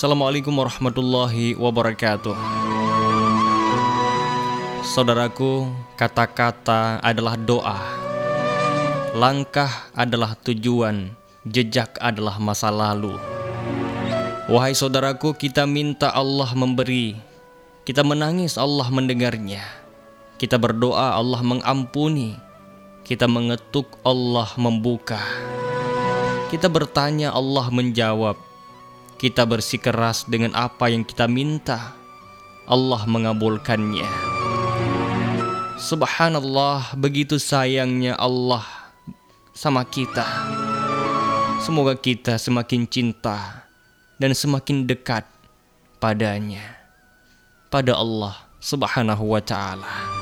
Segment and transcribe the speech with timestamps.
[0.00, 2.32] Assalamualaikum warahmatullahi wabarakatuh.
[4.80, 7.76] Saudaraku, kata-kata adalah doa.
[9.12, 11.12] Langkah adalah tujuan,
[11.44, 13.12] jejak adalah masa lalu.
[14.48, 17.20] Wahai saudaraku, kita minta Allah memberi.
[17.84, 19.60] Kita menangis, Allah mendengarnya.
[20.40, 22.40] Kita berdoa, Allah mengampuni.
[23.04, 25.20] Kita mengetuk, Allah membuka.
[26.48, 28.49] Kita bertanya, Allah menjawab.
[29.20, 31.92] Kita bersikeras dengan apa yang kita minta.
[32.64, 34.08] Allah mengabulkannya.
[35.76, 38.64] Subhanallah, begitu sayangnya Allah
[39.52, 40.24] sama kita.
[41.60, 43.68] Semoga kita semakin cinta
[44.16, 45.28] dan semakin dekat
[46.00, 46.80] padanya,
[47.68, 50.19] pada Allah Subhanahu wa Ta'ala.